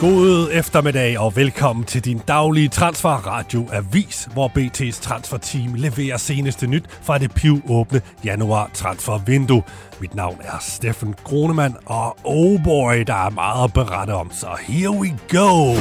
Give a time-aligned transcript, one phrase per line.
[0.00, 6.84] God eftermiddag og velkommen til din daglige transfer avis, hvor BT's transferteam leverer seneste nyt
[7.02, 9.62] fra det pivåbne januar transfervindue.
[10.00, 14.46] Mit navn er Steffen Gronemann, og oh boy, der er meget at berette om, så
[14.60, 15.74] here we go!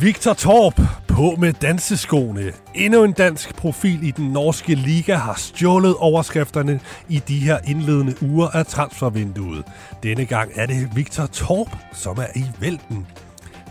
[0.00, 2.52] Victor Torp på med danseskoene.
[2.74, 8.14] Endnu en dansk profil i den norske liga har stjålet overskrifterne i de her indledende
[8.22, 9.64] uger af transfervinduet.
[10.02, 13.06] Denne gang er det Victor Torp, som er i vælten.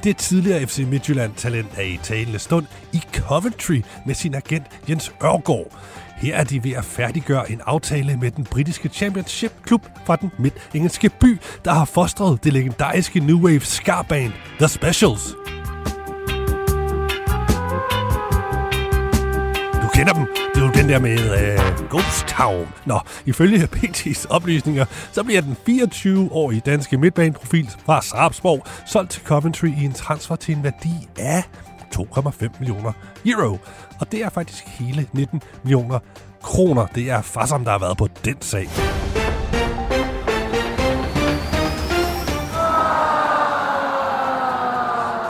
[0.03, 5.77] Det tidligere FC Midtjylland-talent er i talende stund i Coventry med sin agent Jens Ørgaard.
[6.17, 11.09] Her er de ved at færdiggøre en aftale med den britiske championship-klub fra den midt-engelske
[11.09, 15.54] by, der har fostret det legendariske New Wave ska-band The Specials.
[19.95, 20.27] Kender dem.
[20.55, 22.67] Det er jo den der med øh, Ghost Town.
[22.85, 29.67] Nå, ifølge PT's oplysninger, så bliver den 24-årige danske midtbaneprofil fra Sarpsborg solgt til Coventry
[29.67, 31.43] i en transfer til en værdi af
[31.95, 32.91] 2,5 millioner
[33.25, 33.57] euro.
[33.99, 35.99] Og det er faktisk hele 19 millioner
[36.41, 36.85] kroner.
[36.85, 38.67] Det er Fassam, der har været på den sag.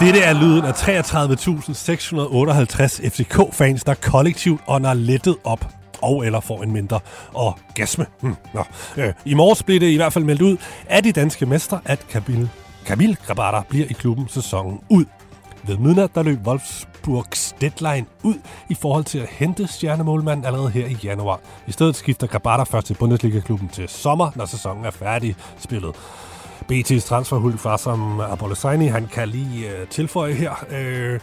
[0.05, 5.67] Dette er lyden af 33.658 FCK-fans, der kollektivt ånder lettet op
[6.01, 6.99] og eller får en mindre
[7.33, 8.05] orgasme.
[8.21, 8.63] Hm, nå.
[8.97, 10.57] Øh, I morges blev det i hvert fald meldt ud
[10.89, 12.49] af de danske mestre, at Kamil,
[12.85, 15.05] Kamil Grabada bliver i klubben sæsonen ud.
[15.63, 18.35] Ved midnat der løb Wolfsburgs deadline ud
[18.69, 21.39] i forhold til at hente stjernemålmanden allerede her i januar.
[21.67, 25.95] I stedet skifter Grabada først til Bundesliga-klubben til sommer, når sæsonen er færdig spillet.
[26.71, 30.65] BT's transferhulk fra som Abolosaini, han kan lige øh, tilføje her.
[30.71, 31.19] Øh,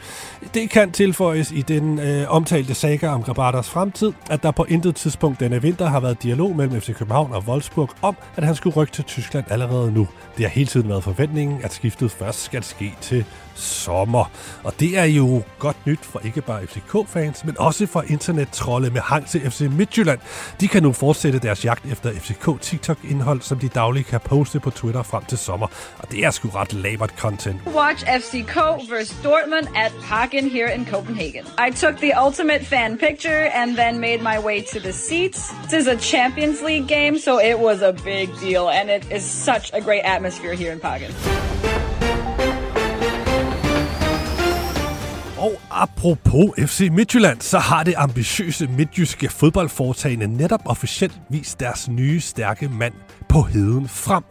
[0.55, 4.97] det kan tilføjes i den øh, omtalte saga om Grabatas fremtid, at der på intet
[4.97, 8.77] tidspunkt denne vinter har været dialog mellem FC København og Wolfsburg om, at han skulle
[8.77, 10.09] rykke til Tyskland allerede nu.
[10.37, 14.31] Det har hele tiden været forventningen, at skiftet først skal ske til sommer.
[14.65, 19.01] Og det er jo godt nyt for ikke bare FCK-fans, men også for internettrolde med
[19.01, 20.19] hang til FC Midtjylland.
[20.61, 24.71] De kan nu fortsætte deres jagt efter FCK TikTok-indhold, som de dagligt kan poste på
[24.71, 25.69] Twitter frem til sommer.
[25.99, 27.59] Og det er sgu ret labert content.
[27.67, 28.57] Watch FCK
[28.91, 31.45] vs Dortmund at Parken here in Copenhagen.
[31.67, 35.41] I took the ultimate fan picture and then made my way to the seats.
[35.71, 39.25] This is a Champions League game, so it was a big deal, and it is
[39.49, 41.11] such a great atmosphere here in Parken.
[45.43, 52.21] Og apropos FC Midtjylland, så har det ambitiøse midtjyske fodboldforetagende netop officielt vist deres nye
[52.21, 52.93] stærke mand
[53.29, 54.25] på heden frem.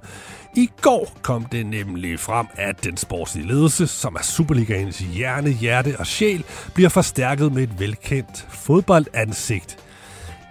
[0.55, 5.95] I går kom det nemlig frem, at den sportslige ledelse, som er Superligaens hjerne, hjerte
[5.99, 9.77] og sjæl, bliver forstærket med et velkendt fodboldansigt–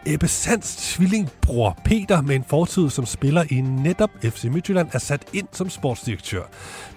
[0.06, 5.24] Ebbe Sands tvillingbror Peter med en fortid som spiller i netop FC Midtjylland er sat
[5.32, 6.42] ind som sportsdirektør.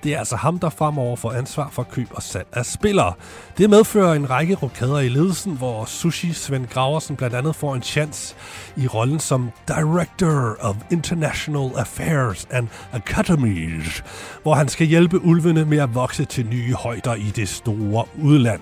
[0.04, 3.14] Det er altså ham, der fremover får ansvar for køb og salg af spillere.
[3.58, 7.84] Det medfører en række rokader i ledelsen, hvor Sushi Svend Graversen blandt andet får en
[7.84, 8.36] chance
[8.78, 14.04] i rollen som Director of International Affairs and Academies,
[14.44, 18.62] hvor han skal hjælpe ulvene med at vokse til nye højder i det store udland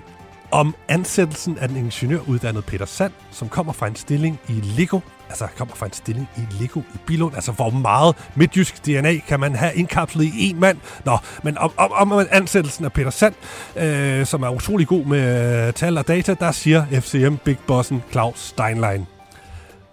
[0.52, 5.46] om ansættelsen af den ingeniøruddannede Peter Sand, som kommer fra en stilling i Lego, altså
[5.56, 7.34] kommer fra en stilling i Lego i Bilund.
[7.34, 10.78] Altså, hvor meget midtjysk DNA kan man have indkapslet i en mand?
[11.04, 13.34] Nå, men om, om, om ansættelsen af Peter Sand,
[13.76, 18.02] øh, som er utrolig god med øh, tal og data, der siger FCM Big Bossen
[18.10, 19.06] Claus Steinlein.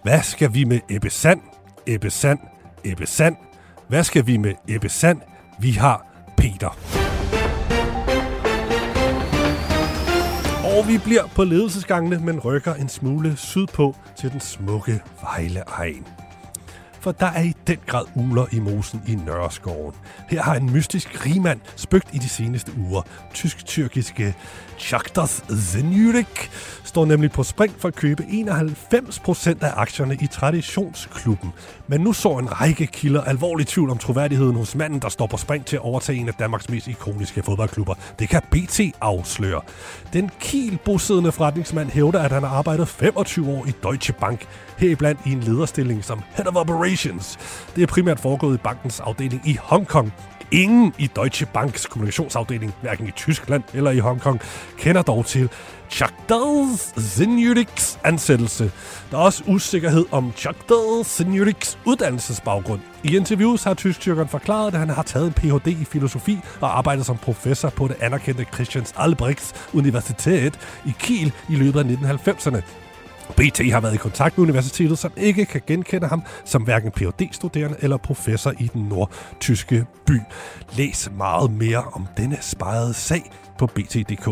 [0.02, 1.40] Hvad skal vi med Ebbe Sand?
[1.86, 2.38] Ebbe Sand?
[2.84, 3.36] Ebbe Sand?
[3.88, 5.20] Hvad skal vi med Ebbe Sand?
[5.60, 6.06] Vi har
[6.36, 6.99] Peter.
[10.78, 16.06] Og vi bliver på ledelsesgangene, men rykker en smule sydpå til den smukke Vejleegn
[17.00, 19.94] for der er i den grad uler i mosen i Nørreskoven.
[20.28, 23.02] Her har en mystisk rigmand spøgt i de seneste uger.
[23.34, 24.34] Tysk-tyrkiske
[24.78, 25.26] Shakhtar
[25.72, 26.50] Zenurik
[26.84, 31.52] står nemlig på spring for at købe 91% af aktierne i traditionsklubben.
[31.86, 35.36] Men nu så en række kilder alvorlig tvivl om troværdigheden hos manden, der står på
[35.36, 37.94] spring til at overtage en af Danmarks mest ikoniske fodboldklubber.
[38.18, 39.60] Det kan BT afsløre.
[40.12, 44.46] Den kielbosiddende forretningsmand hævder, at han har arbejdet 25 år i Deutsche Bank,
[44.78, 46.89] heriblandt i en lederstilling som Head of Operations.
[47.76, 50.12] Det er primært foregået i bankens afdeling i Hongkong.
[50.52, 54.40] Ingen i Deutsche Banks kommunikationsafdeling, hverken i Tyskland eller i Hongkong,
[54.78, 55.48] kender dog til
[55.90, 58.72] Chagdal Zinjuriks ansættelse.
[59.10, 62.80] Der er også usikkerhed om Chagdal Zinjuriks uddannelsesbaggrund.
[63.04, 65.66] I interviews har tysk forklaret, at han har taget en Ph.D.
[65.66, 71.54] i filosofi og arbejdet som professor på det anerkendte Christians Albrechts Universitet i Kiel i
[71.54, 72.62] løbet af 1990'erne.
[73.36, 77.32] BT har været i kontakt med universitetet, som ikke kan genkende ham som hverken phd
[77.32, 80.20] studerende eller professor i den nordtyske by.
[80.76, 84.28] Læs meget mere om denne spejede sag på bt.dk.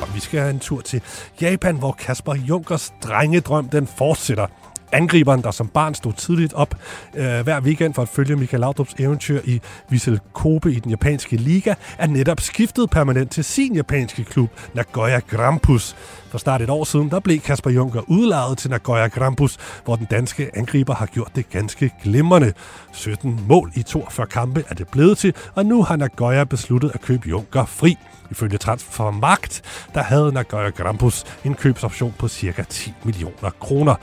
[0.00, 1.02] Og vi skal have en tur til
[1.40, 4.46] Japan, hvor Kasper Junkers drengedrøm den fortsætter.
[4.92, 6.74] Angriberen, der som barn stod tidligt op
[7.14, 11.36] øh, hver weekend for at følge Michael Laudrup's eventyr i Vissel Kobe i den japanske
[11.36, 15.96] liga, er netop skiftet permanent til sin japanske klub, Nagoya Grampus.
[16.30, 20.06] For snart et år siden, der blev Kasper Juncker udlejet til Nagoya Grampus, hvor den
[20.10, 22.52] danske angriber har gjort det ganske glimrende.
[22.92, 27.00] 17 mål i 42 kampe er det blevet til, og nu har Nagoya besluttet at
[27.00, 27.96] købe Juncker fri.
[28.30, 29.62] Ifølge Transfermarkt,
[29.94, 32.64] der havde Nagoya Grampus en købsoption på ca.
[32.68, 33.94] 10 millioner kroner.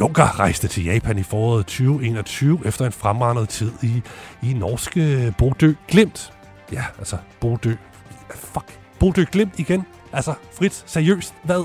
[0.00, 4.02] Junker rejste til Japan i foråret 2021 efter en fremragende tid i,
[4.42, 6.32] i norske Bodø Glimt.
[6.72, 7.74] Ja, altså Bodø.
[8.34, 8.78] Fuck.
[8.98, 9.86] Bodø Glimt igen.
[10.12, 11.64] Altså, frit, seriøst, hvad?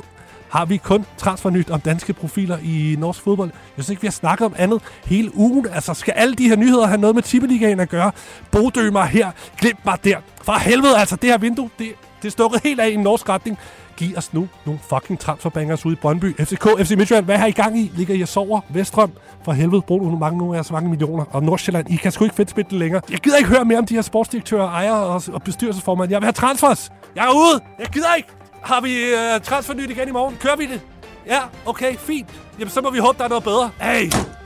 [0.50, 3.50] Har vi kun transfernyt om danske profiler i norsk fodbold?
[3.78, 5.68] Jeg synes ikke, vi har snakket om andet hele ugen.
[5.72, 8.12] Altså, skal alle de her nyheder have noget med Tippeligaen at gøre?
[8.52, 10.18] Bodø mig her, glem mig der.
[10.44, 11.88] For helvede, altså, det her vindue, det,
[12.22, 13.58] det er stukket helt af i en norsk retning.
[13.98, 16.36] Giv os nu nogle fucking transferbangers ude i Brøndby.
[16.40, 17.92] FCK, FC Midtjylland, hvad har I gang i?
[17.96, 18.60] Ligger I og sover?
[18.70, 19.12] Vestrøm,
[19.46, 21.26] for helvede, brug nu mange nu af jeres mange millioner.
[21.32, 23.02] Og Nordsjælland, I kan sgu ikke fedt spille det længere.
[23.12, 26.12] Jeg gider ikke høre mere om de her sportsdirektører, ejere og, og bestyrelsesformand.
[26.12, 26.92] Jeg vil have transfers.
[27.16, 27.62] Jeg er ude.
[27.80, 28.30] Jeg gider ikke.
[28.64, 30.36] Har vi øh, transfernyt igen i morgen?
[30.40, 30.82] Kører vi det?
[31.28, 32.28] Ja, okay, fint.
[32.60, 33.70] Jamen, så må vi håbe, der er noget bedre.
[33.82, 34.37] Hey!